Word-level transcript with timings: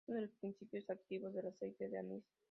Es 0.03 0.09
uno 0.09 0.15
de 0.15 0.21
los 0.25 0.35
principios 0.39 0.89
activos 0.89 1.31
del 1.31 1.45
aceite 1.49 1.87
de 1.87 1.99
anís. 1.99 2.23